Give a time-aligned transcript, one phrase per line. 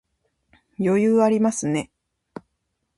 [0.79, 1.91] 余裕ありますね